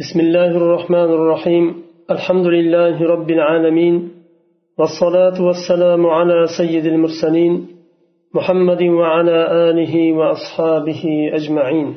بسم 0.00 0.20
الله 0.20 0.50
الرحمن 0.56 1.10
الرحيم 1.18 1.64
الحمد 2.10 2.46
لله 2.46 3.02
رب 3.02 3.30
العالمين 3.30 3.94
والصلاة 4.78 5.42
والسلام 5.46 6.06
على 6.06 6.46
سيد 6.58 6.86
المرسلين 6.86 7.66
محمد 8.34 8.82
وعلى 8.82 9.38
آله 9.68 10.12
وأصحابه 10.12 11.02
أجمعين 11.32 11.94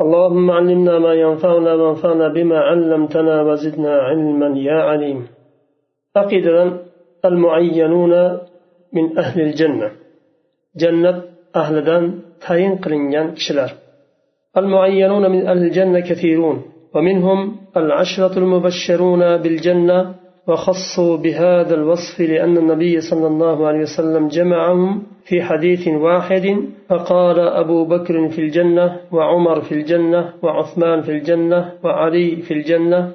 اللهم 0.00 0.50
علمنا 0.50 0.98
ما 0.98 1.14
ينفعنا 1.14 1.74
وانفعنا 1.74 2.28
بما 2.28 2.58
علمتنا 2.58 3.42
وزدنا 3.42 3.92
علما 4.08 4.58
يا 4.58 4.80
عليم 4.88 5.26
عقيدة 6.16 6.72
المعينون 7.24 8.12
من 8.92 9.18
أهل 9.18 9.40
الجنة 9.40 9.90
جنة 10.76 11.22
أهل 11.56 11.84
دان 11.84 12.04
تاين 12.48 12.72
قلنجان 12.76 13.34
كشلر 13.34 13.70
المعينون 14.56 15.30
من 15.30 15.46
أهل 15.46 15.58
الجنة 15.58 16.00
كثيرون 16.00 16.75
ومنهم 16.96 17.56
العشرة 17.76 18.38
المبشرون 18.38 19.36
بالجنة 19.36 20.14
وخصوا 20.48 21.16
بهذا 21.16 21.74
الوصف 21.74 22.20
لأن 22.20 22.56
النبي 22.56 23.00
صلى 23.00 23.26
الله 23.26 23.66
عليه 23.66 23.80
وسلم 23.80 24.28
جمعهم 24.28 25.02
في 25.24 25.42
حديث 25.42 25.88
واحد 25.88 26.56
فقال 26.88 27.40
أبو 27.40 27.84
بكر 27.84 28.28
في 28.28 28.38
الجنة 28.38 28.96
وعمر 29.12 29.60
في 29.60 29.72
الجنة 29.72 30.32
وعثمان 30.42 31.02
في 31.02 31.12
الجنة 31.12 31.72
وعلي 31.84 32.36
في 32.36 32.54
الجنة 32.54 33.12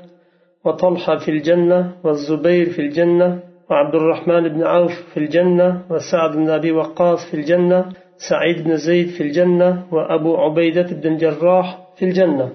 وطلحة 0.65 1.17
في 1.17 1.31
الجنة 1.31 1.91
والزبير 2.03 2.69
في 2.69 2.79
الجنة 2.81 3.39
وعبد 3.69 3.95
الرحمن 3.95 4.47
بن 4.47 4.63
عوف 4.63 4.91
في 5.13 5.17
الجنة 5.17 5.81
وسعد 5.89 6.31
بن 6.35 6.49
أبي 6.49 6.71
وقاص 6.71 7.19
في 7.31 7.33
الجنة 7.33 7.85
سعيد 8.29 8.63
بن 8.63 8.77
زيد 8.77 9.07
في 9.07 9.23
الجنة 9.23 9.83
وأبو 9.91 10.37
عبيدة 10.37 10.87
بن 10.91 11.13
الجراح 11.13 11.79
في 11.95 12.05
الجنة. 12.05 12.51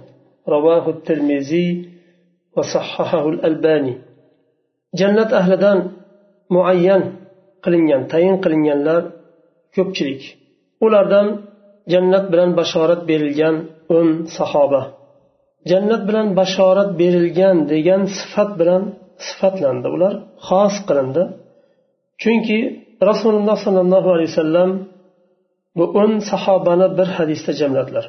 رواه 0.55 0.85
الترمذي 0.95 1.67
وصححه 2.55 3.29
الألباني 3.29 3.95
جنة 4.99 5.29
أهل 5.41 5.51
دان 5.63 5.79
معين 6.55 7.03
qilingan 7.65 8.01
tayin 8.11 8.35
qilinganlar 8.43 9.01
ko'pchilik 9.75 10.21
ulardan 10.85 11.27
jannat 11.93 12.25
bilan 12.31 12.49
bashorat 12.59 13.01
berilgan 13.09 13.55
o'n 13.97 14.07
sahoba 14.37 14.81
jannat 15.71 16.01
bilan 16.09 16.27
bashorat 16.39 16.89
berilgan 17.01 17.57
degan 17.71 18.01
sifat 18.17 18.49
bilan 18.59 18.81
sifatlandi 19.27 19.87
ular 19.95 20.13
xos 20.47 20.75
qilindi 20.87 21.23
chunki 22.21 22.59
rasululloh 23.09 23.57
sollallohu 23.65 24.09
alayhi 24.15 24.31
vasallam 24.33 24.71
bu 25.77 25.85
o'n 26.01 26.11
sahobani 26.31 26.87
bir 26.97 27.07
hadisda 27.17 27.51
jamladilar 27.61 28.05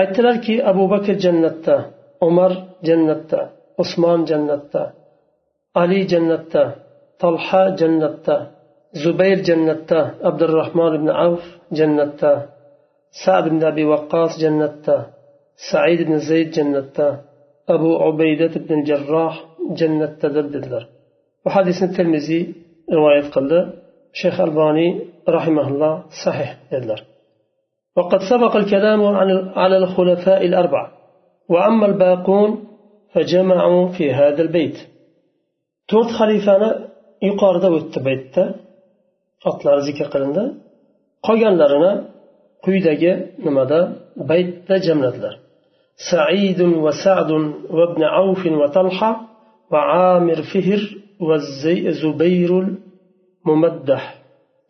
aytdilarki 0.00 0.54
abu 0.70 0.84
bakr 0.92 1.14
jannatda 1.24 1.76
umar 2.28 2.52
jannatda 2.88 3.40
usmon 3.82 4.20
jannatda 4.30 4.82
ali 5.82 6.00
jannatda 6.12 6.62
tolha 7.22 7.62
jannatda 7.80 8.36
zubayr 9.02 9.38
jannatda 9.48 10.00
abdurahmon 10.28 10.92
ibn 10.98 11.08
avf 11.26 11.44
jannatda 11.78 12.32
sad 13.22 13.44
ibn 13.50 13.60
abi 13.70 13.84
vaqqos 13.92 14.32
jannatda 14.42 14.96
said 15.68 15.98
ibn 16.04 16.14
zayd 16.28 16.48
jannatda 16.56 17.06
abu 17.74 17.90
ubaydat 18.08 18.52
ibn 18.60 18.78
jarroh 18.88 19.34
jannatdadir 19.78 20.46
dedilar 20.54 20.84
bu 21.42 21.48
hadisni 21.56 21.88
termiziy 21.96 22.42
rivoyat 22.96 23.28
qildi 23.34 23.58
shayx 24.20 24.36
alboniy 24.46 24.90
rahimaulloh 25.36 25.94
sahih 26.22 26.50
dedilar 26.72 27.00
وقد 27.96 28.18
سبق 28.30 28.56
الكلام 28.56 29.04
على 29.56 29.76
الخلفاء 29.76 30.46
الأربعة 30.46 30.92
وأما 31.48 31.86
الباقون 31.86 32.64
فجمعوا 33.12 33.88
في 33.88 34.12
هذا 34.12 34.42
البيت. 34.42 34.76
تورت 35.88 36.10
خليفة 36.10 36.86
يقارد 37.22 37.64
والتبيت 37.64 38.38
أطلع 39.46 39.74
رزيك 39.74 40.02
قلنده 40.02 40.52
قيان 41.22 41.58
لرنا 41.58 42.08
قيدك 42.64 43.02
نمدا 43.44 43.96
بيت 44.16 44.72
جملة 44.72 45.38
سعيد 46.10 46.60
وسعد 46.62 47.30
وابن 47.70 48.02
عوف 48.02 48.46
وطلحة 48.46 49.20
وعامر 49.72 50.42
فهر 50.42 50.80
والزبير 51.20 52.50
الممدح. 53.46 54.02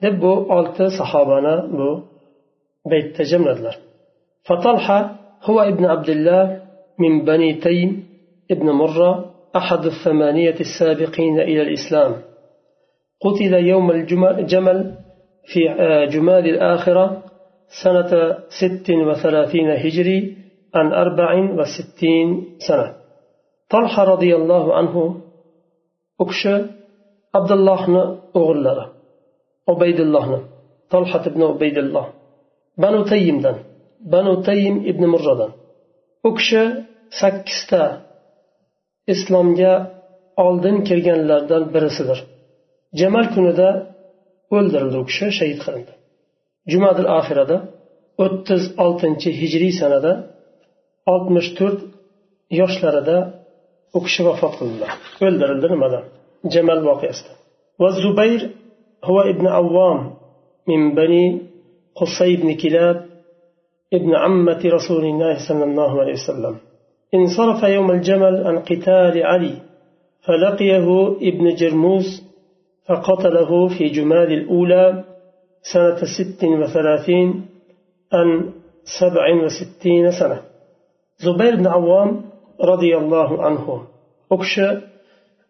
دبو 0.02 0.48
bu 0.48 0.88
صحابنا 0.98 1.66
بو 1.66 2.00
baytda 2.90 3.24
jamladilar 3.32 3.76
فطلحة 4.48 4.98
هو 5.48 5.60
ابن 5.60 5.84
عبد 5.84 6.10
الله 6.16 6.42
من 7.02 7.12
بني 7.24 7.54
تيم 7.54 7.90
ابن 8.50 8.66
مرة 8.70 9.10
أحد 9.56 9.82
الثمانية 9.92 10.58
السابقين 10.66 11.40
إلى 11.40 11.62
الإسلام. 11.62 12.12
قتل 13.24 13.54
يوم 13.72 13.90
الجمل 13.90 14.94
في 15.50 15.60
جمال 16.12 16.44
الآخرة 16.54 17.22
سنة 17.82 18.12
ست 18.60 18.90
وثلاثين 18.90 19.68
هجري 19.70 20.36
عن 20.74 20.86
أربع 20.92 21.30
وستين 21.58 22.28
سنة. 22.68 22.88
طلحة 23.70 24.04
رضي 24.04 24.36
الله 24.36 24.64
عنه 24.74 24.94
أكش 26.20 26.42
عبد 27.34 27.52
الله 27.52 27.82
أغلر 28.36 28.78
عبيد 29.68 30.00
الله 30.00 30.28
طلحة 30.90 31.24
بن 31.28 31.42
عبيد 31.42 31.78
الله. 31.78 32.06
banu 32.82 33.00
tayyimdan 33.10 33.56
banu 34.12 34.32
tayyim 34.48 34.76
ibn 34.90 35.02
murrodan 35.12 35.50
u 36.28 36.30
kishi 36.38 36.62
sakkizta 37.20 37.82
islomga 39.12 39.72
oldin 40.44 40.76
kirganlardan 40.88 41.64
birisidir. 41.74 42.18
Jamal 43.00 43.26
kunida 43.34 43.68
o'ldirildi 44.56 44.96
u 45.02 45.04
kishi 45.10 45.26
shahid 45.38 45.58
qilindi. 45.64 45.92
Jumadil 46.72 47.08
oxirada 47.18 47.56
o'ttiz 48.24 48.62
oltinchi 48.84 49.30
hijriy 49.40 49.72
sanada 49.80 50.12
oltmish 51.12 51.50
to'rt 51.58 51.80
yoshlarida 52.60 53.16
u 53.96 53.98
kishi 54.06 54.22
vafot 54.28 54.54
qildilar. 54.60 54.90
O'ldirildi 55.26 55.66
nimadan? 55.74 56.04
Jamal 56.54 56.80
voqeasida. 56.88 57.32
Va 57.80 57.88
zubayr 58.04 58.42
huva 59.06 59.22
ibn 59.32 59.46
avvom 59.60 59.98
min 60.68 60.82
bani 60.98 61.24
قصي 61.96 62.36
بن 62.36 62.54
كلاب 62.54 63.06
ابن 63.92 64.14
عمة 64.14 64.62
رسول 64.64 65.04
الله 65.04 65.48
صلى 65.48 65.64
الله 65.64 66.00
عليه 66.00 66.12
وسلم. 66.12 66.56
انصرف 67.14 67.62
يوم 67.62 67.90
الجمل 67.90 68.46
عن 68.46 68.58
قتال 68.58 69.22
علي 69.22 69.54
فلقيه 70.26 71.16
ابن 71.22 71.54
جرموس 71.54 72.22
فقتله 72.88 73.68
في 73.68 73.88
جمال 73.88 74.32
الأولى 74.32 75.04
سنة 75.72 75.96
ست 75.96 76.44
وثلاثين 76.44 77.46
عن 78.12 78.52
سبع 79.00 79.44
وستين 79.44 80.10
سنة. 80.10 80.40
زبير 81.18 81.56
بن 81.56 81.66
عوام 81.66 82.22
رضي 82.60 82.96
الله 82.96 83.42
عنه. 83.42 83.82
أكش 84.32 84.60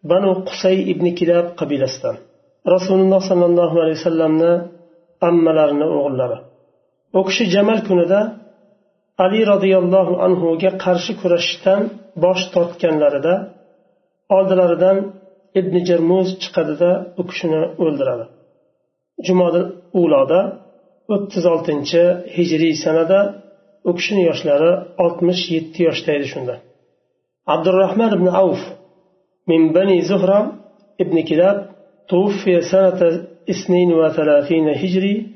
بنو 0.03 0.33
قصي 0.33 0.91
ابن 0.91 1.15
كلاب 1.15 1.45
قبيلستان. 1.57 2.15
رسول 2.67 2.99
الله 2.99 3.19
صلى 3.19 3.45
الله 3.45 4.76
عليه 5.22 5.32
وسلم 5.32 5.48
أملارنا 5.48 5.84
أغلبه 5.98 6.38
أكش 7.14 7.36
جمال 7.54 7.78
كندا 7.88 8.20
ali 9.24 9.40
roziyallohu 9.52 10.14
anhuga 10.26 10.70
qarshi 10.84 11.12
kurashishdan 11.20 11.80
bosh 12.22 12.42
tortganlarida 12.54 13.34
oldilaridan 14.36 14.96
ibn 15.60 15.74
jermuz 15.88 16.28
chiqadida 16.42 16.90
u 17.20 17.22
kishini 17.30 17.60
o'ldiradi 17.84 18.24
jumodil 19.26 19.64
uloda 20.02 20.40
o'ttiz 21.14 21.44
oltinchi 21.52 22.02
hijriy 22.36 22.74
sanada 22.84 23.20
u 23.88 23.90
kishini 23.98 24.22
yoshlari 24.30 24.70
oltmish 25.04 25.42
yetti 25.54 25.80
yoshda 25.88 26.10
edi 26.16 26.26
shunda 26.32 26.54
abdurahmon 27.54 28.10
ibn 28.18 28.28
avf 28.42 28.62
min 29.50 29.62
bani 29.76 29.98
zuhra 30.10 30.38
ibn 31.02 31.16
kilab 31.30 31.58
توفي 32.12 32.54
سنة 32.72 33.00
اثنين 33.49 33.93
وثلاثين 33.93 34.69
هجري 34.69 35.27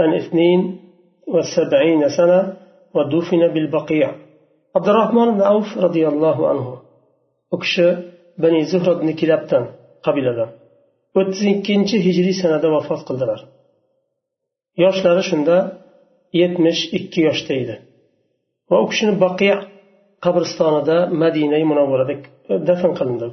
عن 0.00 0.14
اثنين 0.14 0.80
وسبعين 1.28 2.08
سنة 2.08 2.56
ودفن 2.94 3.48
بالبقيع. 3.54 4.14
عبد 4.76 4.88
الرحمن 4.88 5.34
بن 5.34 5.42
عوف 5.42 5.78
رضي 5.78 6.08
الله 6.08 6.48
عنه. 6.48 6.88
أكش 7.52 7.80
بني 8.38 8.64
زهرة 8.64 8.94
بن 8.94 9.12
كلابتان 9.12 9.66
قبيلة 10.02 10.32
ذا 10.36 10.48
وتزنكينش 11.16 11.94
هجري 11.94 12.32
سنة 12.42 12.76
وفاة 12.76 12.96
قدرار 12.96 13.40
يوش 14.78 15.04
لارشند 15.04 15.72
يتمش 16.34 16.94
اكي 16.94 17.20
يوش 17.20 17.42
تايد 17.48 17.70
وأكشن 18.70 19.18
بقيع 19.18 19.56
قبرستان 20.22 21.18
مدينة 21.18 21.64
منورة 21.64 22.22
دفن 22.50 22.94
قلن 22.94 23.32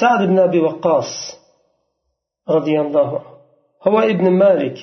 سعد 0.00 0.28
بن 0.28 0.38
أبي 0.38 0.60
وقاص 0.60 1.41
roziyallohu 2.48 3.32
هو 3.88 3.98
ابن 3.98 4.30
مالك 4.30 4.76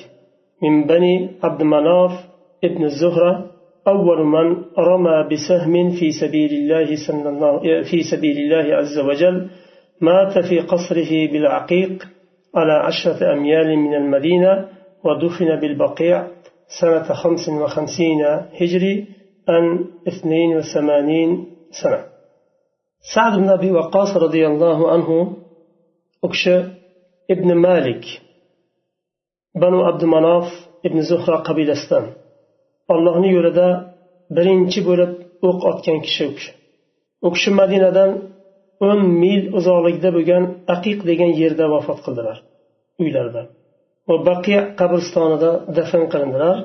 من 0.62 0.86
بني 0.86 1.30
عبد 1.42 1.62
مناف 1.62 2.12
ابن 2.64 2.84
الزهرة 2.84 3.50
أول 3.88 4.26
من 4.26 4.64
رمى 4.78 5.28
بسهم 5.32 5.90
في 5.90 6.10
سبيل 6.12 6.52
الله 6.52 6.96
صلى 7.06 7.28
الله 7.28 7.82
في 7.90 8.02
سبيل 8.02 8.36
الله 8.38 8.76
عز 8.76 8.98
وجل 8.98 9.50
مات 10.00 10.38
في 10.38 10.60
قصره 10.60 11.32
بالعقيق 11.32 12.08
على 12.54 12.72
عشرة 12.72 13.32
أميال 13.32 13.78
من 13.78 13.94
المدينة 13.94 14.68
ودفن 15.04 15.60
بالبقيع 15.60 16.26
سنة 16.80 17.02
خمس 17.02 17.48
وخمسين 17.48 18.22
هجري 18.60 19.06
أن 19.48 19.84
اثنين 20.08 20.56
وثمانين 20.56 21.46
سنة. 21.82 22.04
سعد 23.14 23.38
بن 23.38 23.48
أبي 23.48 23.70
وقاص 23.70 24.16
رضي 24.16 24.46
الله 24.46 24.90
عنه 24.92 25.36
أكش 26.24 26.48
ibn 27.34 27.48
malik 27.66 28.04
banu 29.62 29.80
abdumanof 29.90 30.48
ibn 30.86 30.98
zuhro 31.10 31.36
qabilasidan. 31.48 32.04
Ollohni 32.94 33.30
yo'lida 33.36 33.68
birinchi 34.36 34.80
bo'lib 34.88 35.12
o'q 35.48 35.58
otgan 35.70 35.98
kishi 36.06 36.22
u 36.30 36.32
kishi. 36.36 36.52
U 37.26 37.28
kishi 37.34 37.50
madinadan 37.60 38.10
o'n 38.88 39.00
mil 39.22 39.42
uzoqlikda 39.58 40.08
bo'lgan 40.16 40.44
aqiq 40.74 40.98
degan 41.10 41.30
yerda 41.40 41.64
vafot 41.74 41.98
qildilar 42.04 42.36
uylarida 43.02 43.42
va 44.08 44.16
baqiya 44.28 44.60
qabristonida 44.80 45.50
dafn 45.76 46.02
qilindilar. 46.12 46.56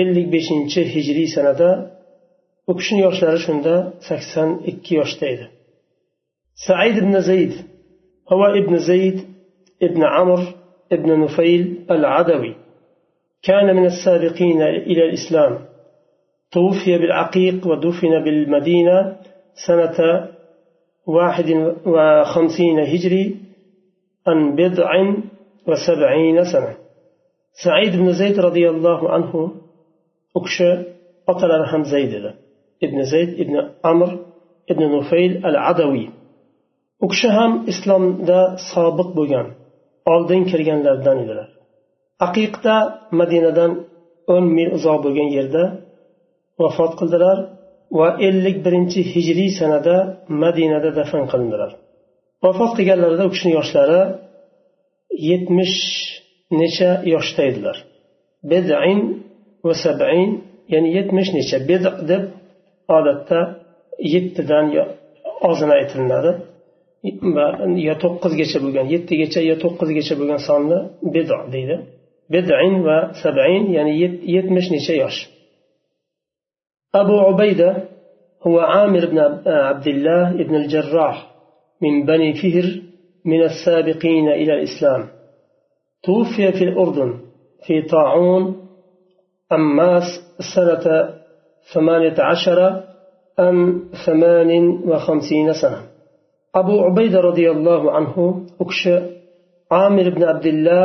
Ellik 0.00 0.26
beshinchi 0.34 0.80
hijriy 0.94 1.28
sanada 1.36 1.68
u 2.70 2.72
kishini 2.78 3.00
yoshlari 3.06 3.40
shunda 3.46 3.74
sakson 4.08 4.48
ikki 4.70 4.92
yoshda 5.00 5.24
edi. 5.34 5.46
Said 6.66 6.96
ibn 7.02 7.14
zayd 7.28 7.52
havo 8.30 8.48
ibn 8.60 8.74
zayd 8.90 9.18
ابن 9.84 10.04
عمرو 10.04 10.42
ابن 10.92 11.20
نفيل 11.20 11.84
العدوي. 11.90 12.54
كان 13.42 13.76
من 13.76 13.84
السابقين 13.86 14.62
إلى 14.62 15.04
الإسلام. 15.08 15.58
توفي 16.52 16.98
بالعقيق 16.98 17.66
ودفن 17.66 18.24
بالمدينة 18.24 19.16
سنة 19.66 20.28
واحد 21.06 21.48
وخمسين 21.86 22.78
هجري 22.78 23.36
عن 24.26 24.56
بضع 24.56 24.90
وسبعين 25.68 26.44
سنة. 26.44 26.76
سعيد 27.64 27.96
بن 27.96 28.12
زيد 28.12 28.40
رضي 28.40 28.68
الله 28.70 29.10
عنه 29.10 29.52
أكشى 30.36 30.72
قتل 31.28 31.48
لهم 31.48 31.84
زيد 31.84 32.14
ابن 32.82 33.02
زيد 33.02 33.40
ابن 33.40 33.70
عمرو 33.84 34.18
ابن 34.70 34.98
نفيل 34.98 35.46
العدوي. 35.46 36.10
هم 37.24 37.66
إسلام 37.68 38.24
دا 38.24 38.56
سابق 38.74 39.08
بوغان 39.16 39.48
oldin 40.12 40.42
kirganlardan 40.50 41.16
edilar. 41.24 41.48
Aqiqda 42.26 42.74
madinadan 43.20 43.72
o'n 44.34 44.44
mil 44.56 44.68
uzoq 44.76 44.98
bo'lgan 45.04 45.28
yerda 45.36 45.62
vafot 46.62 46.92
qildilar 47.00 47.38
va 47.98 48.08
ellik 48.28 48.56
birinchi 48.66 49.00
hijriy 49.12 49.50
sanada 49.60 49.96
madinada 50.42 50.90
dafn 50.98 51.24
qilindilar. 51.32 51.70
Vafot 52.44 52.72
qilganlarida 52.78 53.22
u 53.28 53.30
kishini 53.34 53.52
yoshlari 53.58 54.00
yetmish 55.30 55.78
necha 56.60 56.90
yoshda 57.14 57.42
edilar. 57.50 57.76
Bedain 58.50 59.00
va 59.66 59.74
sabain 59.84 60.30
ya'ni 60.72 60.88
yetmish 60.96 61.30
necha 61.38 61.58
bed 61.70 61.84
deb 62.10 62.22
odatda 62.96 63.40
yettidan 64.14 64.66
ozini 65.50 65.72
aytilinadi. 65.80 66.30
yo 67.87 67.95
to'qqizgacha 68.03 68.57
bo'lgan 68.63 68.85
yettigacha 68.93 69.39
yo 69.49 69.55
to'qqizgacha 69.63 70.13
bo'lgan 70.19 70.39
sonni 70.49 70.79
bedo 71.13 71.37
deydi 71.55 71.77
بدعين 72.29 72.75
وسبعين 72.87 73.73
يعني 73.73 74.01
يتمش 74.35 74.71
نشيش 74.71 75.29
أبو 76.95 77.19
عبيدة 77.19 77.83
هو 78.47 78.59
عامر 78.59 79.05
بن 79.05 79.19
عبد 79.47 79.87
الله 79.87 80.43
بن 80.43 80.55
الجراح 80.55 81.31
من 81.81 82.05
بني 82.05 82.33
فهر 82.33 82.81
من 83.25 83.41
السابقين 83.43 84.27
إلى 84.29 84.53
الإسلام 84.53 85.07
توفي 86.03 86.51
في 86.51 86.63
الأردن 86.63 87.19
في 87.67 87.81
طاعون 87.81 88.67
أماس 89.51 90.03
سنة 90.55 91.09
ثمانية 91.73 92.15
عشر 92.19 92.83
أم 93.39 93.89
ثمان 94.05 94.67
وخمسين 94.67 95.53
سنة 95.53 95.81
abu 96.60 96.74
ubayda 96.88 97.18
roziyallohu 97.28 97.86
anhu 97.98 98.24
u 98.62 98.64
kishi 98.70 98.94
amir 99.84 100.06
ibn 100.12 100.22
abdullah 100.32 100.84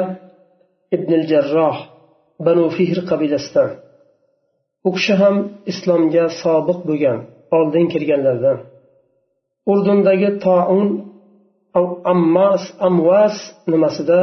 ibn 0.95 1.11
jarroh 1.31 1.77
banu 2.45 2.63
fihr 2.77 2.99
qabilasidan. 3.09 3.69
U 4.87 4.89
kishi 4.95 5.13
ham 5.21 5.35
islomga 5.71 6.25
sobiq 6.41 6.79
bo'lgan 6.89 7.17
oldin 7.57 7.85
kirganlardan 7.93 8.57
urdundagi 9.71 10.29
toun 10.45 10.87
ammas 12.13 12.63
amvas 12.87 13.35
nimasida 13.71 14.21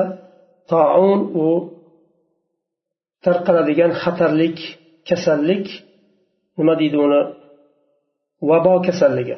toun 0.72 1.20
u 1.44 1.46
tarqaladigan 3.24 3.92
xatarlik 4.02 4.58
kasallik 5.08 5.66
nima 6.58 6.74
deydi 6.80 6.98
uni? 7.06 7.22
Vabo 8.48 8.74
kasalligi. 8.86 9.36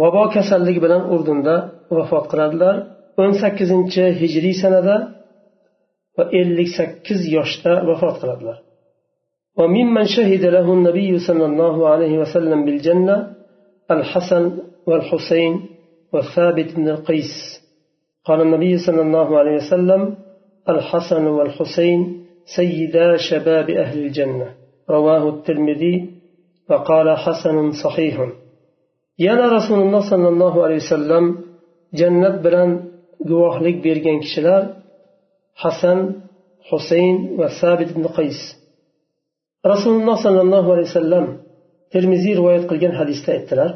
Vabo 0.00 0.22
kasalligi 0.34 0.80
bilan 0.84 1.02
urdunda 1.14 1.54
vafot 1.96 2.24
qiladilar. 2.32 2.76
o'n 3.22 3.32
sakkizinchi 3.42 4.04
hijriy 4.20 4.56
sanada 4.62 4.96
va 6.16 6.24
ellik 6.40 6.68
sakkiz 6.78 7.20
yoshda 7.36 7.72
vafot 7.88 8.16
qiladilar. 8.22 8.58
وممن 9.60 10.04
شهد 10.16 10.44
له 10.56 10.66
النبي 10.72 11.18
صلى 11.28 11.44
الله 11.50 11.88
عليه 11.92 12.18
وسلم 12.22 12.64
بالجنة 12.66 13.16
الحسن 13.90 14.44
والحسين 14.88 15.52
والثابت 16.12 16.68
بن 16.76 16.88
القيس 16.88 17.34
قال 18.24 18.40
النبي 18.40 18.78
صلى 18.78 19.02
الله 19.06 19.38
عليه 19.38 19.56
وسلم 19.62 20.16
الحسن 20.68 21.26
والحسين 21.26 22.00
سيدا 22.56 23.16
شباب 23.16 23.70
أهل 23.70 23.98
الجنة 24.06 24.48
رواه 24.90 25.28
الترمذي 25.28 26.10
وقال 26.70 27.16
حسن 27.24 27.72
صحيح 27.84 28.16
yana 29.26 29.46
rasululloh 29.56 30.02
sollallohu 30.12 30.58
alayhi 30.66 30.82
vasallam 30.84 31.24
jannat 32.00 32.36
bilan 32.44 32.70
guvohlik 33.30 33.76
bergan 33.86 34.18
kishilar 34.24 34.62
hasan 35.62 35.98
husayn 36.70 37.16
va 37.38 37.48
sabit 37.60 37.88
ibn 37.94 38.04
qays 38.16 38.38
rasululloh 39.72 40.16
sollallohu 40.24 40.68
alayhi 40.74 40.88
vasallam 40.92 41.26
termiziy 41.92 42.34
rivoyat 42.40 42.64
qilgan 42.70 42.94
hadisda 43.00 43.30
aytdilar 43.36 43.70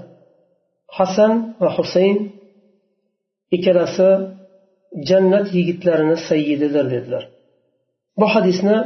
hasan 0.98 1.32
va 1.62 1.70
husayn 1.78 2.16
ikkalasi 3.56 4.08
jannat 5.08 5.46
yigitlarini 5.56 6.16
sayyididir 6.28 6.86
dedilar. 6.94 7.24
Bu 8.20 8.26
hadisni 8.34 8.76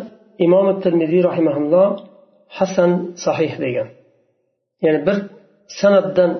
imom 0.46 0.66
termiziy 0.84 1.22
rahimaulloh 1.28 1.88
hasan 2.58 2.90
sahih 3.24 3.52
degan. 3.64 3.88
Ya'ni 4.84 5.00
bir 5.06 5.16
san'atdan 5.80 6.30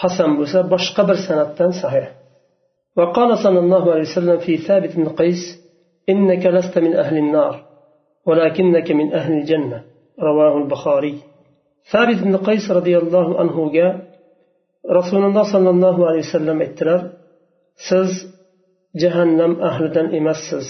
hasan 0.00 0.30
bo'lsa 0.38 0.58
boshqa 0.72 1.02
bir 1.08 1.18
san'atdan 1.26 1.72
sahih 1.82 2.06
وقال 2.98 3.30
صلى 3.44 3.58
الله 3.64 3.84
عليه 3.92 4.06
وسلم 4.10 4.38
في 4.46 4.52
ثابت 4.68 4.92
بن 5.00 5.08
قيس 5.20 5.42
إنك 6.12 6.44
لست 6.56 6.74
من 6.78 6.92
أهل 7.02 7.16
النار 7.24 7.54
ولكنك 8.28 8.88
من 9.00 9.08
أهل 9.18 9.32
الجنة. 9.38 9.78
رواه 10.28 10.54
البخاري. 10.62 11.14
ثابت 11.92 12.18
بن 12.26 12.36
قيس 12.36 12.70
رضي 12.70 12.94
الله 12.98 13.26
عنه 13.40 13.56
جاء 13.72 13.94
رسول 14.90 15.22
الله 15.24 15.44
صلى 15.52 15.70
الله 15.70 15.96
عليه 16.08 16.18
وسلم 16.18 16.62
اتلر 16.62 17.00
سز 17.88 18.14
جهنم 19.02 19.52
أهلدن 19.62 20.06
إمسز 20.16 20.68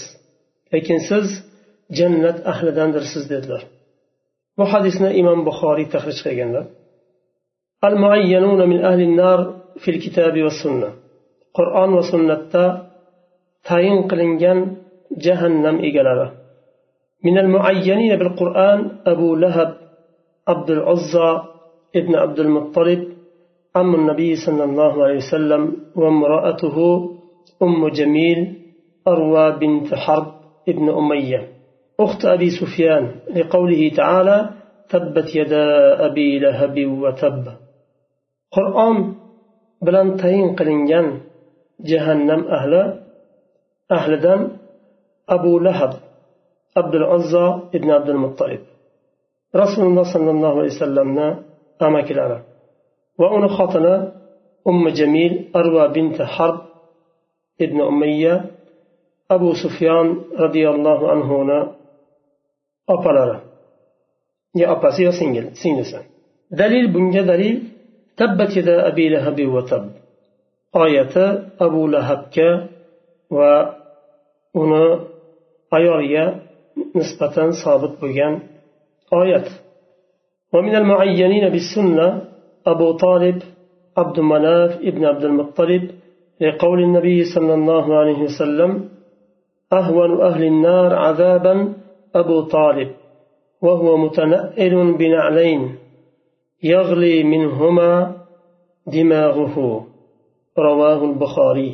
لكن 0.73 0.97
سز 1.09 1.29
جنة 1.91 2.37
أهلدن 2.51 2.91
درسز 2.91 3.25
dedilar 3.33 3.63
bu 4.57 4.63
hadisni 4.73 5.09
imom 5.21 5.39
buxoriy 5.47 5.87
tahrij 5.93 6.19
qilganlar 6.25 6.65
المعينون 7.83 8.69
من 8.69 8.79
أهل 8.85 9.01
النار 9.01 9.39
في 9.77 9.91
الكتاب 9.91 10.41
والسنة. 10.43 10.89
قرآن 11.53 11.89
وسنة 11.93 12.53
tayin 13.63 14.07
qilingan 14.11 14.59
jahannam 15.25 15.79
egalari 15.79 16.43
من 17.23 17.37
المعينين 17.39 18.19
بالقرآن 18.19 18.79
أبو 19.07 19.35
لهب 19.35 19.71
عبد 20.47 20.69
العزى 20.69 21.31
ابن 21.95 22.15
عبد 22.15 22.39
المطلب 22.39 23.01
عم 23.75 23.95
النبي 23.95 24.35
صلى 24.35 24.63
الله 24.63 25.03
عليه 25.03 25.17
وسلم 25.23 25.77
وامرأته 25.95 26.77
أم 27.63 27.87
جميل 27.87 28.39
أروى 29.07 29.51
بنت 29.59 29.93
حرب 29.95 30.27
ابن 30.67 30.89
أمية. 30.89 31.41
أخت 31.99 32.25
أبي 32.25 32.49
سفيان 32.49 33.11
لقوله 33.35 33.89
تعالى 33.95 34.49
تبت 34.89 35.35
يدا 35.35 35.65
أبي 36.05 36.39
لهب 36.39 36.75
وتب. 36.87 37.45
قرآن 38.55 38.97
بلان 39.81 40.07
تين 40.21 40.55
قلنجان 40.55 41.07
جهنم 41.89 42.41
أهل 42.57 42.73
أهلدان 43.91 44.41
أبو 45.29 45.59
لهب 45.59 45.93
عبد 46.77 46.95
العزى 46.95 47.47
ابن 47.75 47.89
عبد 47.91 48.09
المطلب 48.09 48.61
rasululloh 49.53 50.05
sollallohu 50.09 50.55
alayhi 50.59 50.73
vasallamni 50.75 51.27
amakilari 51.87 52.37
va 53.21 53.27
uni 53.37 53.47
xotini 53.57 53.95
ummi 54.69 54.89
jamil 54.99 55.33
arva 55.59 55.83
binti 55.95 56.23
harb 56.35 56.57
ibn 57.65 57.77
umayya 57.91 58.35
abu 59.35 59.49
sufyon 59.63 60.07
roziyallohu 60.43 61.05
anhuni 61.13 61.59
opalari 62.95 63.37
yo 64.59 64.65
opasi 64.73 64.99
yo 65.07 65.11
singlisi 65.61 65.99
dalil 66.59 66.85
bunga 66.93 67.21
dalil 67.31 67.55
yada 68.19 68.75
abi 68.89 69.05
lahabi 69.13 69.45
va 69.55 69.61
tab 69.69 69.83
oyati 70.83 71.25
abu 71.65 71.81
lahabga 71.93 72.49
va 73.29 73.51
uni 74.61 74.85
ayoliga 75.77 76.25
nisbatan 76.97 77.49
sobit 77.63 77.93
bo'lgan 78.01 78.33
oyat 79.21 79.47
ومن 80.53 80.75
المعينين 80.75 81.49
بالسنة 81.49 82.07
أبو 82.67 82.91
طالب 82.91 83.37
عبد 83.97 84.19
مناف 84.19 84.71
ابن 84.89 85.05
عبد 85.05 85.23
المطلب 85.23 85.83
لقول 86.41 86.79
النبي 86.83 87.23
صلى 87.23 87.53
الله 87.53 87.85
عليه 87.99 88.19
وسلم 88.27 88.89
أهون 89.73 90.21
أهل 90.21 90.43
النار 90.43 90.95
عذابا 90.95 91.73
أبو 92.15 92.41
طالب 92.41 92.89
وهو 93.61 93.97
متنئل 93.97 94.93
بنعلين. 94.99 95.82
يغلي 96.62 97.16
منهما 97.32 97.92
دماغه 98.86 99.56
رواه 100.58 101.00
البخاري 101.10 101.70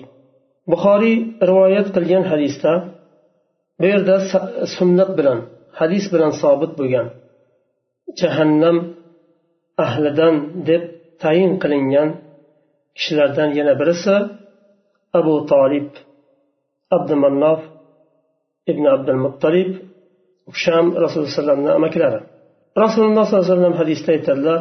buxoriy 0.73 1.17
rivoyat 1.49 1.89
qilgan 1.97 2.25
hadisda 2.33 2.73
bu 3.81 3.85
yerda 3.93 4.17
sunnat 4.77 5.11
bilan 5.19 5.39
hadis 5.81 6.05
bilan 6.13 6.33
sobit 6.43 6.73
bo'lgan 6.79 7.07
jahannam 8.21 8.77
ahlidan 9.85 10.35
deb 10.69 10.83
tayin 11.23 11.53
qilingan 11.63 12.09
kishilardan 12.97 13.49
yana 13.59 13.75
birisi 13.81 14.17
abu 15.19 15.35
tolib 15.53 15.89
abdumannof 16.97 17.61
ibn 18.71 18.85
abdul 18.95 19.21
muttalib 19.25 19.71
sham 20.63 20.85
rasululloh 21.03 21.29
alayhi 21.29 21.39
vasallamni 21.39 21.71
amakilari 21.79 22.21
rasululloh 22.85 23.25
sollallohu 23.27 23.47
alayhi 23.47 23.57
vasallam 23.57 23.77
hadisda 23.83 24.09
aytadilar 24.17 24.61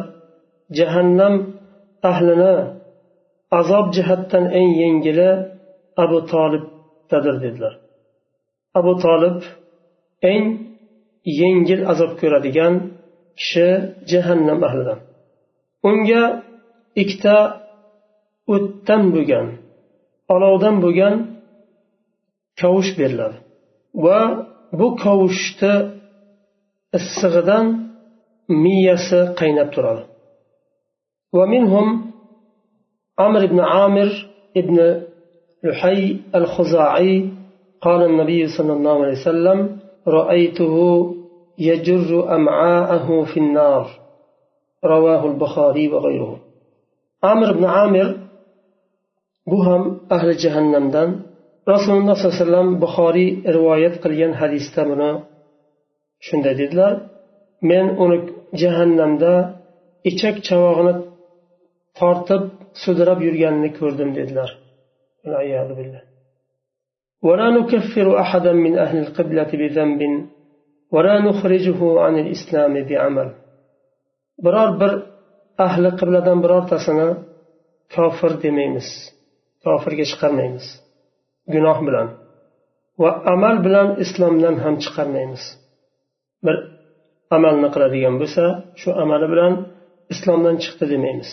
jahannam 0.77 1.35
ahlini 2.11 2.55
azob 3.59 3.85
jihatdan 3.95 4.45
eng 4.59 4.69
yengili 4.81 5.29
abu 6.03 6.17
tolibdadir 6.31 7.35
dedilar. 7.43 7.73
Abu 8.79 8.93
tolib 9.03 9.37
eng 10.31 10.43
yengil 11.39 11.81
azob 11.91 12.11
ko'radigan 12.21 12.73
kishi 13.39 13.67
jahannam 14.11 14.59
ahlidan. 14.67 14.99
Unga 15.89 16.23
ikkita 17.01 17.37
o'tdan 18.53 19.03
bo'lgan 19.15 19.47
olovdan 20.33 20.75
bo'lgan 20.83 21.15
kavush 22.59 22.91
beriladi. 22.99 23.37
Va 24.03 24.19
bu 24.79 24.87
kavushni 25.03 25.73
issig'idan 26.97 27.65
miyasi 28.63 29.19
qaynab 29.39 29.69
turadi. 29.75 30.03
ومنهم 31.33 32.11
عمرو 33.19 33.47
بن 33.47 33.59
عامر 33.59 34.09
ابن 34.57 35.01
لحي 35.63 36.17
الخزاعي. 36.35 37.29
قال 37.81 38.03
النبي 38.03 38.47
صلى 38.47 38.73
الله 38.73 38.95
عليه 39.03 39.21
وسلم 39.21 39.79
رأيته 40.07 40.75
يجر 41.57 42.35
أمعاءه 42.35 43.23
في 43.23 43.37
النار. 43.39 43.85
رواه 44.85 45.25
البخاري 45.25 45.87
وغيره. 45.87 46.39
عمرو 47.23 47.53
بن 47.53 47.65
عامر 47.65 48.17
بهم 49.47 49.99
أهل 50.11 50.37
جهنم 50.37 50.91
دان. 50.91 51.29
rasululloh 51.73 52.15
sollallohu 52.15 52.33
alayhi 52.33 52.43
vasallam 52.43 52.69
buxoriy 52.83 53.29
rivoyat 53.55 53.95
qilgan 54.03 54.33
hadisda 54.41 54.81
buni 54.91 55.11
shunday 56.27 56.53
dedilar 56.61 56.93
men 57.69 57.85
uni 58.03 58.17
jahannamda 58.61 59.33
ichak 60.09 60.35
chavog'ini 60.47 60.93
tortib 61.98 62.42
sudrab 62.82 63.18
yurganini 63.26 63.70
ko'rdim 63.78 64.10
dedilar 64.18 64.50
ولا 67.28 67.48
نكفر 67.58 68.06
أحدا 68.24 68.52
من 68.52 68.72
أهل 68.84 68.96
القبلة 69.04 69.50
بذنب 69.60 70.00
ولا 70.94 71.14
نخرجه 71.26 71.80
عن 72.04 72.14
الإسلام 72.18 72.74
بعمل 72.88 73.28
biror 74.44 74.70
bir 74.80 74.92
ahli 75.66 75.90
qibladan 76.00 76.38
birortasini 76.44 77.08
kofir 77.94 78.32
demaymiz 78.44 78.88
kofirga 79.64 80.04
chiqarmaymiz 80.10 80.66
gunoh 81.54 81.78
bilan 81.86 82.08
va 83.02 83.10
amal 83.34 83.56
bilan 83.66 83.88
islomdan 84.04 84.56
ham 84.64 84.74
chiqarmaymiz 84.84 85.44
bir 86.44 86.56
amalni 87.36 87.68
qiladigan 87.74 88.14
bo'lsa 88.22 88.44
shu 88.80 88.90
amali 89.02 89.26
bilan 89.32 89.52
islomdan 90.14 90.56
chiqdi 90.64 90.84
demaymiz 90.94 91.30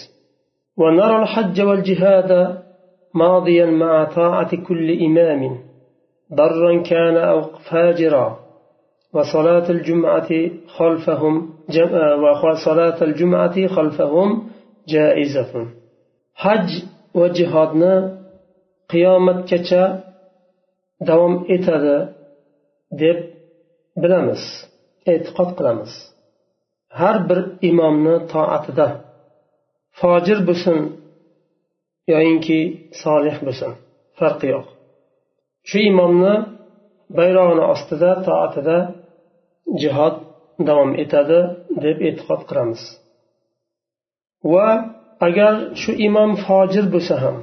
ونرى 0.76 1.22
الحج 1.22 1.60
والجهاد 1.60 2.58
ماضيا 3.14 3.66
مع 3.66 4.04
طاعة 4.04 4.56
كل 4.68 4.88
إمام. 5.06 5.58
برا 6.30 6.82
كان 6.82 7.16
أو 7.16 7.42
فاجرا. 7.42 8.38
وصلاة 9.14 9.70
الجمعة 9.70 10.30
خلفهم 10.76 11.34
وصلاة 12.44 13.02
الجمعة 13.02 13.66
خلفهم 13.66 14.48
جائزة. 14.88 15.66
حج 16.34 16.68
وجهادنا 17.14 18.16
qiyomatgacha 18.92 19.82
davom 21.08 21.34
etadi 21.54 21.96
deb 23.02 23.18
bilamiz 24.02 24.42
e'tiqod 25.12 25.50
qilamiz 25.58 25.92
har 26.98 27.16
bir 27.28 27.40
imomni 27.70 28.16
toatida 28.32 28.86
fojir 29.99 30.39
bo'lsin 30.49 30.77
yoyinki 32.13 32.59
solih 33.03 33.35
bo'lsin 33.45 33.71
farqi 34.19 34.47
yo'q 34.53 34.67
shu 35.69 35.77
imomni 35.91 36.35
bayrog'ini 37.17 37.63
ostida 37.73 38.11
toatida 38.27 38.77
jihod 39.81 40.15
davom 40.67 40.91
etadi 41.03 41.39
deb 41.83 41.97
e'tiqod 42.07 42.41
qilamiz 42.49 42.81
va 44.53 44.67
agar 45.27 45.53
shu 45.81 45.91
imom 46.07 46.31
fojir 46.45 46.85
bo'lsa 46.93 47.15
ham 47.23 47.37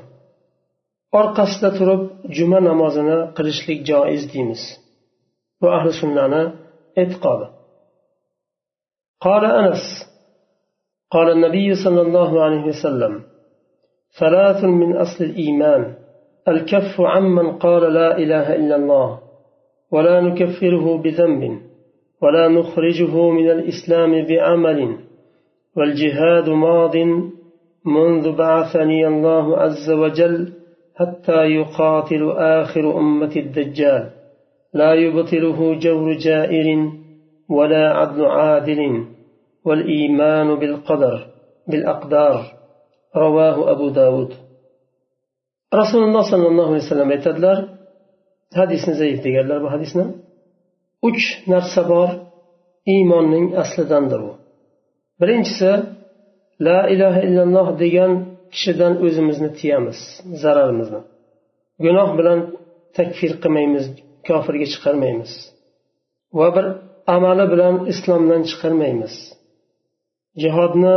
orqasida 1.21 1.71
turib 1.79 2.03
juma 2.37 2.59
namozini 2.69 3.19
qilishlik 3.37 3.81
joiz 3.91 4.23
deymiz 4.33 4.63
bu 5.61 5.67
ahli 5.77 5.93
sunnani 6.01 6.43
e'tiqodi 7.03 7.47
قال 9.27 9.45
أنس 9.45 9.85
قال 11.14 11.32
النبي 11.32 11.76
صلى 11.86 12.02
الله 12.02 12.44
عليه 12.44 12.64
وسلم 12.64 13.22
ثلاث 14.20 14.64
من 14.64 14.96
أصل 14.96 15.24
الإيمان 15.24 15.94
الكف 16.48 17.02
عمن 17.02 17.52
قال 17.52 17.94
لا 17.94 18.18
إله 18.18 18.56
إلا 18.56 18.76
الله 18.76 19.20
ولا 19.92 20.22
نكفره 20.22 20.98
بذنب 20.98 21.60
ولا 22.22 22.48
نخرجه 22.48 23.30
من 23.30 23.50
الإسلام 23.52 24.26
بعمل 24.26 24.98
والجهاد 25.78 26.50
ماض 26.50 26.96
منذ 27.86 28.32
بعثني 28.38 29.08
الله 29.08 29.58
عز 29.58 29.92
وجل 29.92 30.54
حتى 30.96 31.46
يقاتل 31.46 32.32
آخر 32.32 32.98
أمة 32.98 33.34
الدجال 33.36 34.10
لا 34.74 34.94
يبطله 34.94 35.80
جور 35.80 36.14
جائر 36.18 36.92
ولا 37.50 37.94
عدل 37.98 38.26
عادل. 38.26 39.06
والإيمان 39.67 40.49
بالقدر 40.61 41.15
بالأقدار 41.69 42.37
رواه 43.17 43.57
أبو 43.73 43.89
داود 43.89 44.31
رسول 45.75 46.03
الله 46.05 46.23
صلى 46.33 46.47
الله 46.49 46.67
عليه 46.67 46.85
وسلم 46.87 47.11
aytadilar 47.11 47.59
hadisni 48.61 48.95
zaif 48.95 49.19
deganlar 49.25 49.59
bu 49.65 49.69
hadisni 49.75 50.05
uch 51.09 51.23
narsa 51.53 51.83
bor 51.93 52.09
iymonning 52.95 53.47
aslidandir 53.63 54.21
u 54.31 54.33
birinchisi 55.21 55.71
la 56.67 56.79
ilaha 56.95 57.21
illalloh 57.27 57.69
degan 57.83 58.13
kishidan 58.53 58.93
o'zimizni 59.05 59.51
tiyamiz 59.59 59.99
zararimizni 60.43 61.01
gunoh 61.85 62.11
bilan 62.19 62.41
takfir 62.97 63.33
qilmaymiz 63.43 63.85
kofirga 64.29 64.67
chiqarmaymiz 64.73 65.33
va 66.39 66.49
bir 66.57 66.67
amali 67.17 67.45
bilan 67.53 67.75
islomdan 67.93 68.43
chiqarmaymiz 68.51 69.15
Jihodni 70.42 70.96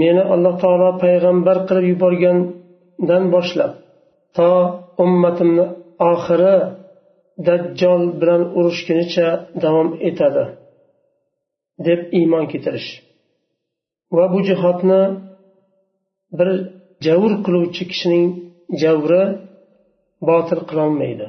meni 0.00 0.22
alloh 0.34 0.54
taolo 0.62 0.90
payg'ambar 1.02 1.56
qilib 1.68 1.86
yuborgandan 1.92 3.24
boshlab 3.34 3.72
to 4.36 4.50
ummatimni 5.04 5.66
oxiri 6.12 6.56
dajjol 7.46 8.02
bilan 8.20 8.42
urushgunicha 8.58 9.28
davom 9.62 9.88
etadi 10.08 10.44
deb 11.86 12.00
iymon 12.18 12.44
keltirish. 12.52 12.90
Va 14.16 14.24
bu 14.32 14.38
jihodni 14.48 15.02
bir 16.38 16.48
javr 17.06 17.32
qiluvchi 17.44 17.84
kishining 17.90 18.26
javri 18.82 19.24
botil 20.28 20.60
qilolmaydi. 20.68 21.26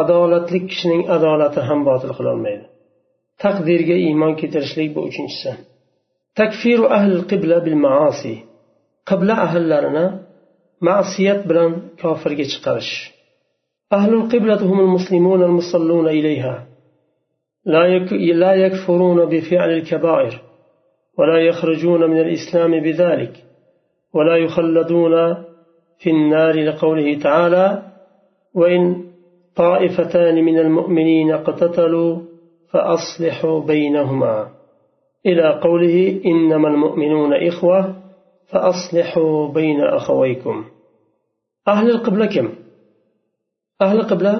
Adolatli 0.00 0.60
kishining 0.70 1.02
adolati 1.16 1.60
ham 1.68 1.80
botil 1.90 2.12
qilolmaydi. 2.18 2.64
Taqdirga 3.42 3.96
iymon 4.08 4.32
keltirishlik 4.40 4.88
bu 4.96 5.00
uchinchisi. 5.08 5.50
Takfiru 6.40 6.84
ahli 6.96 7.16
qibla 7.30 7.56
bil 7.64 7.78
maasi 7.86 8.34
qibla 9.10 9.34
ahllarini 9.46 10.06
ma'siyat 10.88 11.40
bilan 11.48 11.70
kofirga 12.02 12.44
chiqarish 12.52 12.94
أهل 13.92 14.14
القبلة 14.14 14.60
هم 14.70 14.80
المسلمون 14.80 15.42
المصلون 15.42 16.06
إليها. 16.08 16.66
لا 18.42 18.54
يكفرون 18.54 19.24
بفعل 19.24 19.70
الكبائر 19.70 20.34
ولا 21.18 21.38
يخرجون 21.38 22.10
من 22.10 22.20
الإسلام 22.20 22.80
بذلك 22.80 23.34
ولا 24.14 24.36
يخلدون 24.36 25.14
في 25.98 26.10
النار 26.10 26.54
لقوله 26.64 27.18
تعالى 27.18 27.82
وإن 28.54 29.04
طائفتان 29.56 30.44
من 30.44 30.58
المؤمنين 30.58 31.32
اقتتلوا 31.32 32.20
فأصلحوا 32.70 33.60
بينهما. 33.60 34.48
إلى 35.25 35.59
قوله 35.65 36.21
إنما 36.25 36.67
المؤمنون 36.67 37.31
إخوة 37.47 37.95
فأصلحوا 38.47 39.47
بين 39.47 39.81
أخويكم 39.81 40.65
أهل 41.67 41.91
القبلة 41.91 42.25
كم؟ 42.25 42.47
ahli 43.85 44.03
qibla 44.11 44.33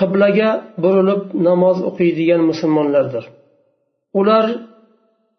qiblaga 0.00 0.50
burilib 0.84 1.22
namoz 1.48 1.78
o'qiydigan 1.88 2.40
musulmonlardir 2.50 3.24
ular 4.20 4.46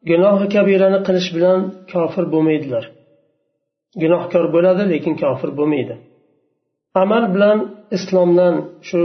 gunohi 0.10 0.46
kabirani 0.56 1.00
qilish 1.08 1.30
bilan 1.36 1.60
kofir 1.92 2.26
bo'lmaydilar 2.34 2.84
gunohkor 4.02 4.46
bo'ladi 4.56 4.84
lekin 4.94 5.14
kofir 5.24 5.50
bo'lmaydi 5.60 5.96
amal 7.04 7.24
bilan 7.36 7.58
islomdan 7.98 8.56
shu 8.88 9.00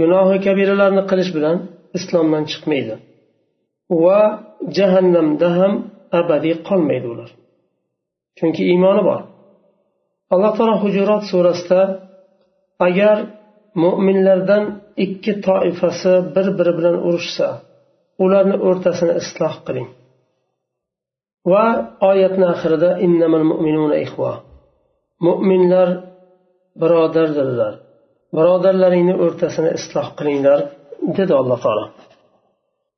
gunohi 0.00 0.36
kabiralarni 0.46 1.02
qilish 1.10 1.30
bilan 1.36 1.56
islomdan 1.98 2.42
chiqmaydi 2.50 2.94
va 4.03 4.21
jahannamda 4.77 5.47
ham 5.59 5.73
abadiy 6.19 6.55
qolmaydi 6.67 7.07
ular. 7.13 7.29
Chunki 8.37 8.61
iymoni 8.71 9.01
bor. 9.09 9.21
Alloh 10.33 10.51
taolo 10.57 10.75
hujurot 10.83 11.23
surasida 11.31 11.81
agar 12.87 13.17
mo'minlardan 13.83 14.63
ikki 15.05 15.33
toifasi 15.47 16.13
bir 16.35 16.47
biri 16.57 16.71
bilan 16.77 16.95
urushsa 17.07 17.47
ularni 18.23 18.57
o'rtasini 18.67 19.13
isloh 19.21 19.55
qiling. 19.67 19.89
Va 21.51 21.65
oyatni 22.09 22.45
oxirida 22.53 22.89
innamal 23.05 23.43
mo'minlar 25.25 25.89
birodardirlar. 26.81 27.73
Birodarlaringni 28.37 29.15
o'rtasini 29.25 29.69
isloh 29.79 30.07
qilinglar 30.17 30.59
dedi 31.17 31.33
alloh 31.41 31.59
taolo. 31.65 31.85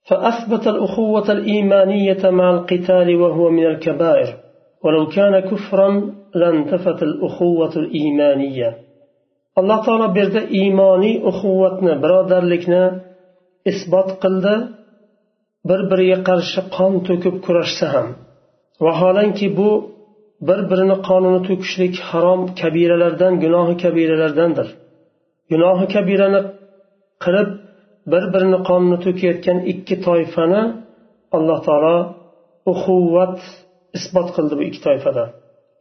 فأثبت 0.08 0.64
الأخوة 0.66 1.32
الإيمانية 1.36 2.22
مع 2.38 2.50
القتال 2.56 3.08
وهو 3.16 3.50
من 3.50 3.66
الكبائر 3.66 4.28
ولو 4.84 5.06
كان 5.16 5.34
كفرا 5.50 5.88
لانتفت 6.34 7.02
الأخوة 7.02 7.72
الإيمانية 7.76 8.70
alloh 9.60 9.78
taolo 9.86 10.06
bu 10.14 10.18
yerda 10.22 10.42
iymoniy 10.60 11.16
uquvvatni 11.30 11.92
birodarlikni 12.02 12.84
isbot 13.70 14.10
qildi 14.22 14.54
bir 15.68 15.80
biriga 15.90 16.18
qarshi 16.28 16.60
qon 16.76 16.92
to'kib 17.08 17.36
kurashsa 17.46 17.86
ham 17.94 18.08
vaholanki 18.86 19.46
bu 19.58 19.70
bir 20.48 20.60
birini 20.70 20.96
qonini 21.08 21.40
to'kishlik 21.48 21.94
harom 22.08 22.40
kabiralardan 22.60 23.34
gunohi 23.44 23.74
kabiralardandir 23.84 24.68
gunohi 25.52 25.86
kabirani 25.94 26.40
qilib 27.24 27.48
bir 28.12 28.24
birini 28.32 28.58
qonini 28.68 28.98
to'kayotgan 29.04 29.58
ikki 29.72 29.96
toifani 30.06 30.62
alloh 31.36 31.58
taolo 31.68 31.96
uquvvat 32.72 33.36
isbot 33.98 34.28
qildi 34.36 34.54
bu 34.58 34.62
ikki 34.68 34.80
toifada 34.86 35.24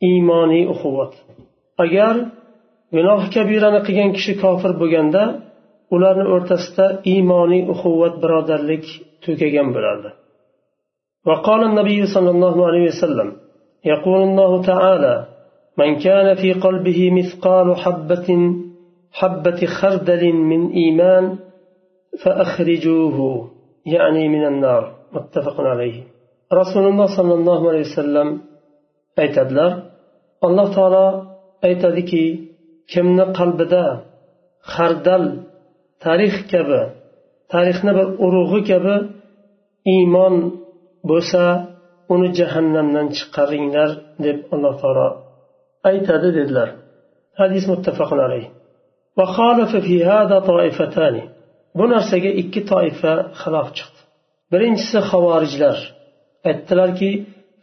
iymoniy 0.10 0.64
uquvvat 0.74 1.14
agar 1.84 2.16
gunoh 2.96 3.22
kabirani 3.36 3.80
qilgan 3.88 4.12
kishi 4.18 4.34
kofir 4.44 4.72
bo'lganda 4.82 5.24
ularni 5.96 6.26
o'rtasida 6.36 6.86
iymoniy 7.14 7.62
uquvvat 7.74 8.16
birodarlik 8.24 8.86
tugagan 9.24 9.70
bo'lardi 9.78 10.12
وقال 11.28 11.62
النبي 11.70 12.00
صلى 12.16 12.30
الله 12.36 12.56
عليه 12.68 12.86
وسلم 12.92 13.30
يقول 13.86 14.20
الله 14.30 14.52
تعالى 14.72 15.16
من 15.78 15.90
كان 16.06 16.28
في 16.42 16.50
قلبه 16.66 17.00
مثقال 17.12 17.68
حبة 17.84 18.30
حبة 19.20 19.60
خردل 19.78 20.24
من 20.52 20.62
إيمان 20.82 21.26
فأخرجوه 22.19 23.51
يعني 23.87 24.29
من 24.29 24.47
النار 24.47 24.95
متفق 25.13 25.61
عليه 25.61 26.03
رسول 26.53 26.85
الله 26.87 27.07
صلى 27.17 27.35
الله 27.35 27.69
عليه 27.69 27.81
وسلم 27.81 28.29
aytadilar 29.23 29.73
alloh 30.47 30.69
taolo 30.77 31.07
aytadiki 31.67 32.25
kimni 32.93 33.25
qalbida 33.39 33.85
xardal 34.75 35.25
tarix 36.05 36.35
kabi 36.53 36.83
tarixni 37.53 37.93
bir 37.99 38.07
urug'i 38.27 38.61
kabi 38.71 38.97
iymon 39.95 40.35
bo'lsa 41.11 41.43
uni 42.15 42.29
jahannamdan 42.39 43.07
chiqaringlar 43.17 43.91
deb 44.25 44.39
alloh 44.55 44.75
taolo 44.83 45.09
aytadi 45.91 46.29
dedilar 46.39 46.69
hadis 47.41 47.65
muttafaqun 47.73 48.21
alayh 48.27 48.45
bu 51.79 51.85
narsaga 51.93 52.31
ikki 52.43 52.61
toifa 52.73 53.13
xilof 53.43 53.69
chiqdi. 53.77 54.01
Birinchisi 54.53 54.99
havorijlar 55.11 55.79
aytdilarki 56.49 57.11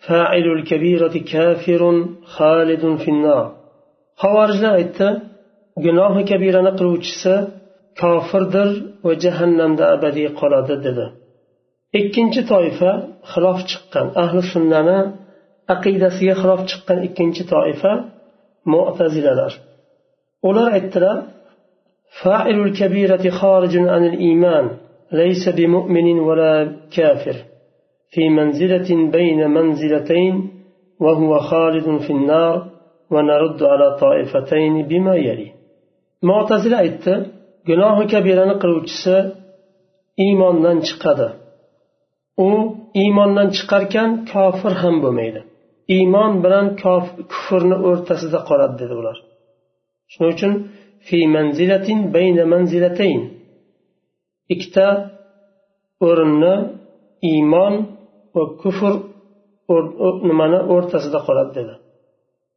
failul 0.07 0.61
kabirati 0.71 1.19
kafirun 1.33 1.97
xalidun 2.35 2.95
havorijlar 4.23 4.73
aytdi 4.81 5.07
gunohi 5.85 6.23
kabirani 6.31 6.71
qiluvchisi 6.79 7.33
kofirdir 8.01 8.69
va 9.05 9.13
jahannamda 9.23 9.85
abadiy 9.95 10.29
qoladi 10.39 10.75
dedi. 10.85 11.05
Ikkinchi 11.99 12.41
toifa 12.51 12.91
xilof 13.31 13.59
chiqqan. 13.69 14.05
Ahli 14.23 14.41
sunnani 14.53 14.99
aqidasiga 15.73 16.35
xilof 16.41 16.61
chiqqan 16.69 16.99
ikkinchi 17.07 17.43
toifa 17.53 17.91
mo'tazilalar 18.73 19.53
ular 20.49 20.67
aytdilar 20.77 21.17
فاعل 22.22 22.56
الكبيرة 22.66 23.30
خارج 23.40 23.76
عن 23.76 24.02
الإيمان 24.06 24.70
ليس 25.12 25.48
بمؤمن 25.48 26.18
ولا 26.18 26.76
كافر 26.96 27.36
في 28.12 28.28
منزلة 28.28 29.10
بين 29.10 29.50
منزلتين 29.50 30.34
وهو 31.00 31.38
خالد 31.38 31.86
في 32.04 32.12
النار 32.18 32.56
ونرد 33.10 33.62
على 33.62 33.96
طائفتين 34.00 34.82
بما 34.88 35.14
يلي 35.16 35.54
mo'tazila 36.28 36.76
aytdi 36.84 37.14
gunohi 37.68 38.04
kabirani 38.12 38.54
qiluvchisi 38.62 39.16
iymondan 40.24 40.78
chiqadi 40.88 41.28
u 42.48 42.50
iymondan 43.02 43.48
chiqarkan 43.56 44.10
kofir 44.32 44.72
ham 44.82 44.96
bo'lmaydi 45.04 45.40
iymon 45.96 46.32
bilan 46.44 46.66
kufrni 46.82 47.76
o'rtasida 47.88 48.40
qoladi 48.48 48.74
dedi 48.82 48.94
ular 49.00 49.16
shuning 50.12 50.30
uchun 50.36 50.52
fi 51.07 51.19
manzilatin 51.35 51.99
bayna 52.15 52.43
manzilatayn. 52.53 53.21
Ikkita 54.53 54.87
o'rinni 56.07 56.55
iymon 57.31 57.73
va 58.35 58.43
kufr 58.61 58.93
nimani 60.29 60.59
o'rtasida 60.73 61.19
qoladi 61.27 61.51
dedi. 61.59 61.73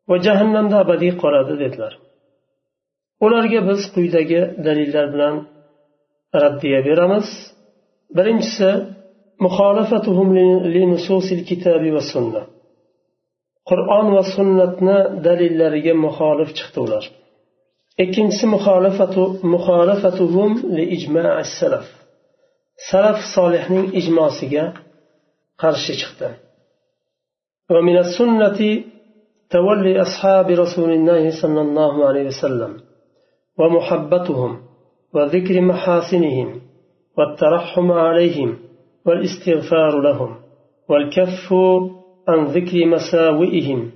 Va 0.09 0.17
jahannamda 0.27 0.77
abadiy 0.85 1.13
qoladi 1.23 1.55
dedilar. 1.63 1.93
Ularga 3.25 3.61
biz 3.69 3.81
quyidagi 3.95 4.41
dalillar 4.67 5.07
bilan 5.15 5.35
raddiya 6.43 6.81
beramiz. 6.89 7.29
Birinchisi 8.17 8.71
qur'on 13.69 14.07
va 14.17 14.23
sunnatni 14.35 14.99
dalillariga 15.27 15.95
muxolif 16.05 16.51
chiqdi 16.59 16.79
ular. 16.87 17.05
Ikkinchisi 18.05 18.47
salaf 21.59 21.87
salaf 22.91 23.19
solihning 23.35 23.87
ijmosiga 24.01 24.65
qarshi 25.63 25.95
chiqdi 26.01 26.31
ومن 27.73 27.97
السنة 27.99 28.61
تولي 29.51 30.01
أصحاب 30.07 30.47
رسول 30.65 30.91
الله 30.93 31.23
صلى 31.43 31.61
الله 31.67 32.09
عليه 32.09 32.27
وسلم 32.27 32.73
ومحبتهم 33.59 34.53
وذكر 35.15 35.61
محاسنهم 35.61 36.49
والترحم 37.19 37.93
عليهم 37.93 38.51
والاستغفار 39.07 40.01
لهم 40.01 40.31
والكف 40.89 41.55
عن 42.29 42.45
ذكر 42.45 42.87
مساوئهم 42.87 43.91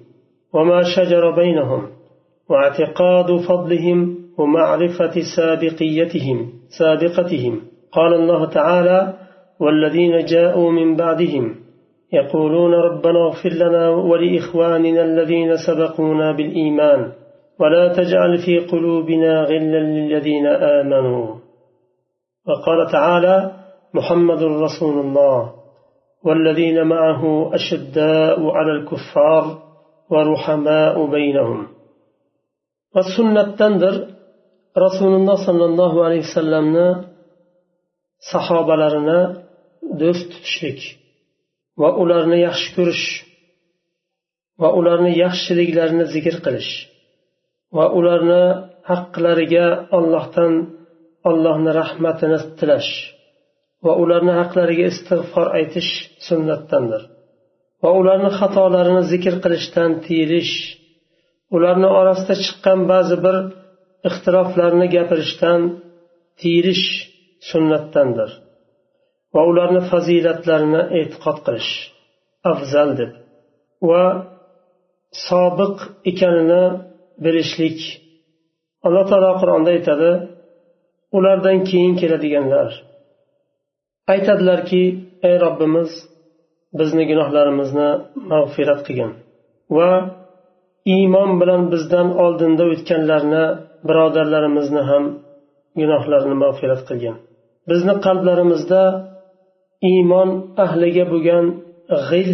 وما 0.55 0.83
شجر 0.83 1.31
بينهم 1.31 1.96
واعتقاد 2.51 3.37
فضلهم 3.49 4.17
ومعرفة 4.39 5.15
سابقيتهم 5.37 6.53
سابقتهم. 6.79 7.61
قال 7.93 8.15
الله 8.15 8.47
تعالى 8.47 9.15
والذين 9.61 10.25
جاءوا 10.25 10.71
من 10.71 10.97
بعدهم 10.97 11.55
يقولون 12.13 12.75
ربنا 12.75 13.19
اغفر 13.27 13.49
لنا 13.49 13.89
ولإخواننا 13.89 15.03
الذين 15.05 15.57
سبقونا 15.67 16.33
بالإيمان 16.33 17.13
ولا 17.61 17.93
تجعل 17.93 18.39
في 18.39 18.59
قلوبنا 18.59 19.43
غلا 19.43 19.81
للذين 19.81 20.47
آمنوا. 20.47 21.35
وقال 22.49 22.93
تعالى 22.93 23.53
محمد 23.95 24.43
رسول 24.43 25.01
الله 25.01 25.53
والذين 26.25 26.87
معه 26.87 27.55
أشداء 27.55 28.51
على 28.51 28.73
الكفار 28.73 29.59
ورحماء 30.11 31.07
بينهم. 31.11 31.76
va 32.97 33.03
sunnatdandir. 33.15 33.95
Rasululloh 34.85 35.39
sollallohu 35.47 35.99
alayhi 36.07 36.25
vasallamni 36.29 36.89
sahobalarini 38.31 39.21
do'st 40.01 40.27
tutishlik 40.33 40.81
va 41.81 41.89
ularni 42.03 42.39
yaxshi 42.47 42.69
ko'rish 42.77 43.07
va 44.63 44.69
ularni 44.79 45.13
yaxshiliklarini 45.25 46.07
zikr 46.15 46.35
qilish 46.45 46.73
va 47.77 47.87
ularni 47.99 48.43
haqlariga 48.91 49.67
ollohdan 49.99 50.53
ollohni 51.31 51.71
rahmatini 51.81 52.39
tilash 52.59 52.93
va 53.85 53.93
ularni 54.03 54.33
haqlariga 54.41 54.85
istig'for 54.93 55.47
aytish 55.59 55.91
sunnatdandir. 56.29 57.03
Va 57.83 57.91
ularni 58.01 58.31
xatolarini 58.39 59.03
zikr 59.13 59.35
qilishdan 59.45 59.91
tiyilish 60.05 60.55
ularni 61.55 61.89
orasida 62.01 62.35
chiqqan 62.45 62.81
ba'zi 62.93 63.17
bir 63.25 63.37
ixtiroflarni 64.09 64.87
gapirishdan 64.97 65.61
tiyilish 66.41 66.87
sunnatdandir. 67.51 68.31
Va 69.35 69.43
ularni 69.51 69.83
fazilatlarini 69.91 70.83
e'tiqod 71.01 71.39
qilish 71.47 71.73
afzal 72.53 72.91
deb. 73.01 73.13
Va 73.89 74.05
sobiq 75.29 75.77
ekanini 76.11 76.65
bilishlik. 77.25 77.81
Alloh 78.87 79.05
taolo 79.11 79.33
qur'onda 79.41 79.71
aytadi 79.77 80.11
ulardan 81.17 81.59
keyin 81.69 81.95
keladiganlar 82.01 82.71
aytadilarki 84.13 84.83
ey 85.29 85.37
robbimiz 85.45 85.91
bizni 86.79 87.05
gunohlarimizni 87.11 87.89
mag'firat 88.33 88.81
qilgin 88.87 89.13
va 89.77 89.91
iymon 90.95 91.31
bilan 91.41 91.63
bizdan 91.73 92.09
oldinda 92.25 92.65
o'tganlarni 92.73 93.45
birodarlarimizni 93.89 94.83
ham 94.91 95.05
gunohlarini 95.81 96.37
mag'firat 96.45 96.83
qilgin 96.89 97.17
bizni 97.71 97.95
qalblarimizda 98.07 98.83
iymon 99.91 100.31
ahliga 100.65 101.05
bo'lgan 101.13 101.45
g'il 102.09 102.33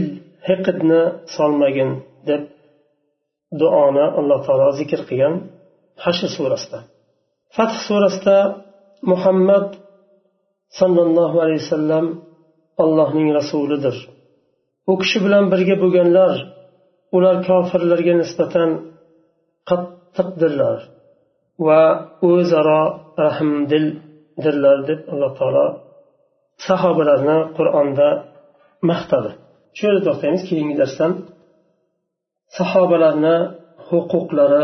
hiqidni 0.48 1.02
solmagin 1.36 1.90
deb 2.28 2.42
duoni 3.60 4.04
alloh 4.18 4.40
taolo 4.46 4.68
zikr 4.80 5.00
qilgan 5.08 5.34
hashr 6.04 6.28
surasida. 6.36 6.78
Fath 7.56 7.76
surasida 7.86 8.38
muhammad 9.10 9.68
sollallohu 10.78 11.36
alayhi 11.44 11.62
vasallam 11.64 12.06
allohning 12.84 13.28
rasulidir. 13.38 13.96
U 14.90 14.92
kishi 15.02 15.18
bilan 15.24 15.44
birga 15.52 15.76
bo'lganlar 15.82 16.32
ular 17.15 17.35
kofirlarga 17.47 18.13
nisbatan 18.21 18.69
qattiqdirlar 19.69 20.79
va 21.67 21.81
o'zaro 22.31 22.83
rahmdildirlar 23.25 24.77
deb 24.89 24.99
alloh 25.13 25.31
taolo 25.39 25.67
sahobalarni 26.67 27.37
qur'onda 27.57 28.09
maqtadi 28.89 29.31
shu 29.77 29.83
yerda 29.87 30.01
to'xtaymiz 30.07 30.41
keyingi 30.49 30.75
darsdan 30.81 31.11
sahobalarni 32.57 33.35
huquqlari 33.87 34.63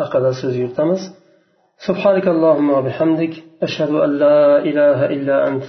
haqida 0.00 0.30
so'z 0.40 0.54
yuritamiz 0.62 1.02
سبحانك 1.86 2.26
اللهم 2.34 2.68
وبحمدك 2.76 3.34
أشهد 3.66 3.92
أن 4.04 4.10
لا 4.24 4.58
إله 4.68 4.98
إلا 5.14 5.36
أنت 5.48 5.64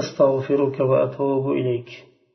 أستغفرك 0.00 0.76
وأتوب 0.80 1.44
إليك 1.58 1.90